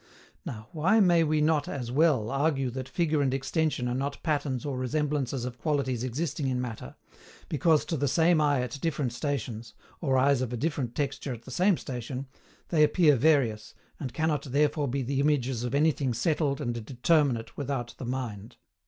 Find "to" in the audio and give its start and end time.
7.85-7.97